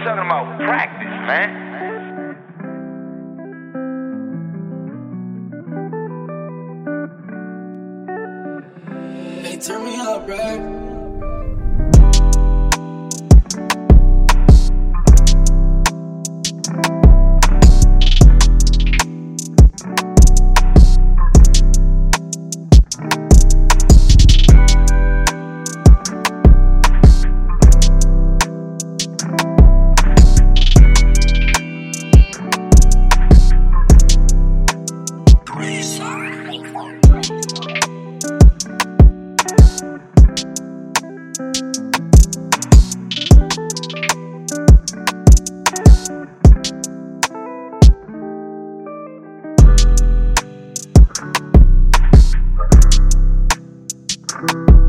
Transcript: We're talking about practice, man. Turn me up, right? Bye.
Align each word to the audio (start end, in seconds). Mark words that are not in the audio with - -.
We're 0.00 0.06
talking 0.06 0.24
about 0.24 0.58
practice, 0.60 1.08
man. 1.28 1.68
Turn 9.60 9.84
me 9.84 10.00
up, 10.00 10.26
right? 10.26 10.79
Bye. 54.40 54.79